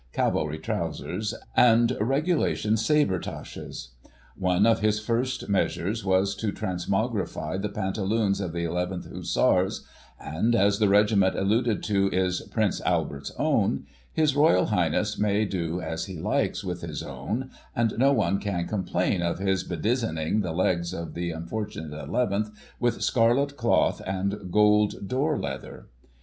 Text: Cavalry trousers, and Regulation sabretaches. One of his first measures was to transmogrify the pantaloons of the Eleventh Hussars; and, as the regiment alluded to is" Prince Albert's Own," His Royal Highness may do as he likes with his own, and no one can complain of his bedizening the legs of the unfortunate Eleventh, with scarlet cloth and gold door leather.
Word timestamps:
Cavalry 0.13 0.57
trousers, 0.57 1.35
and 1.55 1.95
Regulation 2.01 2.73
sabretaches. 2.75 3.89
One 4.35 4.65
of 4.65 4.79
his 4.79 4.99
first 4.99 5.47
measures 5.47 6.03
was 6.03 6.33
to 6.37 6.51
transmogrify 6.51 7.61
the 7.61 7.69
pantaloons 7.69 8.41
of 8.41 8.51
the 8.51 8.63
Eleventh 8.65 9.07
Hussars; 9.13 9.85
and, 10.19 10.55
as 10.55 10.79
the 10.79 10.89
regiment 10.89 11.35
alluded 11.35 11.83
to 11.83 12.09
is" 12.11 12.41
Prince 12.51 12.81
Albert's 12.83 13.31
Own," 13.37 13.85
His 14.11 14.35
Royal 14.35 14.65
Highness 14.65 15.19
may 15.19 15.45
do 15.45 15.81
as 15.81 16.05
he 16.05 16.17
likes 16.17 16.63
with 16.63 16.81
his 16.81 17.03
own, 17.03 17.51
and 17.75 17.93
no 17.99 18.11
one 18.11 18.39
can 18.39 18.67
complain 18.67 19.21
of 19.21 19.37
his 19.37 19.63
bedizening 19.63 20.41
the 20.41 20.51
legs 20.51 20.93
of 20.93 21.13
the 21.13 21.29
unfortunate 21.29 21.93
Eleventh, 22.09 22.49
with 22.79 23.03
scarlet 23.03 23.55
cloth 23.55 24.01
and 24.07 24.49
gold 24.51 25.07
door 25.07 25.37
leather. 25.37 25.89